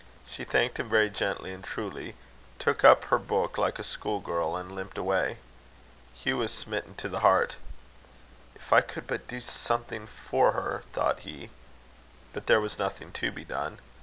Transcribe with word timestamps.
She 0.27 0.45
thanked 0.45 0.79
him 0.79 0.89
very 0.89 1.11
gently 1.11 1.53
and 1.53 1.63
truly, 1.63 2.15
took 2.57 2.83
up 2.83 3.03
her 3.03 3.19
book 3.19 3.59
like 3.59 3.77
a 3.77 3.83
school 3.83 4.19
girl, 4.19 4.55
and 4.55 4.71
limped 4.73 4.97
away. 4.97 5.37
Hugh 6.15 6.37
was 6.37 6.51
smitten 6.51 6.95
to 6.95 7.07
the 7.07 7.19
heart. 7.19 7.57
"If 8.55 8.73
I 8.73 8.81
could 8.81 9.05
but 9.05 9.27
do 9.27 9.39
something 9.39 10.07
for 10.07 10.53
her!" 10.53 10.81
thought 10.91 11.19
he; 11.19 11.51
but 12.33 12.47
there 12.47 12.59
was 12.59 12.79
nothing 12.79 13.11
to 13.11 13.31
be 13.31 13.45
done. 13.45 13.77